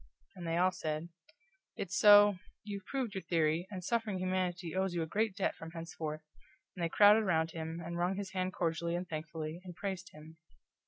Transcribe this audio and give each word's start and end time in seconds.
And 0.35 0.47
they 0.47 0.57
all 0.57 0.71
said: 0.71 1.09
"It's 1.75 1.95
so 1.95 2.37
you've 2.63 2.87
proved 2.87 3.13
your 3.13 3.21
theory, 3.21 3.67
and 3.69 3.83
suffering 3.83 4.17
humanity 4.17 4.73
owes 4.75 4.95
you 4.95 5.03
a 5.03 5.05
great 5.05 5.35
debt 5.35 5.53
from 5.55 5.69
henceforth," 5.69 6.23
and 6.75 6.83
they 6.83 6.89
crowded 6.89 7.21
around 7.21 7.51
him, 7.51 7.79
and 7.85 7.99
wrung 7.99 8.15
his 8.15 8.31
hand 8.31 8.51
cordially 8.53 8.95
and 8.95 9.07
thankfully, 9.07 9.61
and 9.63 9.75
praised 9.75 10.09
him. 10.11 10.37